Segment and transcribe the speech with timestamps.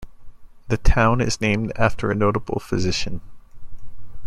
[0.67, 3.21] The town is named after a notable physician.